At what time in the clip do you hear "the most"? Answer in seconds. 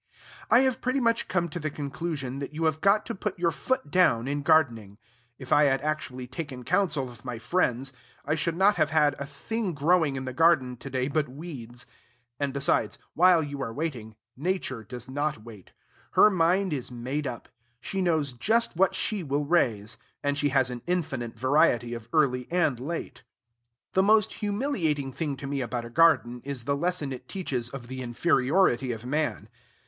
23.93-24.33